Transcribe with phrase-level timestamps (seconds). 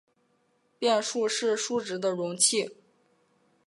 [0.79, 2.71] 变数是数值的容器。